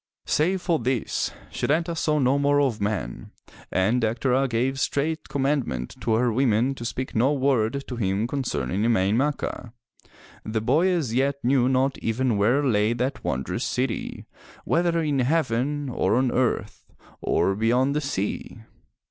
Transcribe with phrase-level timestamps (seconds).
[0.25, 3.29] Save for this, Setanta saw no more of men,
[3.71, 8.81] and Dectera gave straight commandment to her women to speak no word to him concerning
[8.83, 9.73] Emain Macha.
[10.43, 14.25] The boy as yet knew not even where lay that wondrous city,
[14.65, 16.91] whether in heaven or on earth
[17.21, 18.61] or beyond the sea.